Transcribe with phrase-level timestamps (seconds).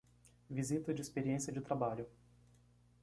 [0.49, 2.07] Visita de experiência de trabalho